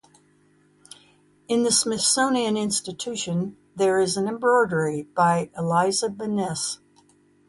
In 1.47 1.61
the 1.61 1.71
Smithsonian 1.71 2.57
Institution 2.57 3.55
there 3.75 3.99
is 3.99 4.17
an 4.17 4.27
embroidery 4.27 5.03
by 5.03 5.51
Eliza 5.55 6.09
Bennis. 6.09 6.79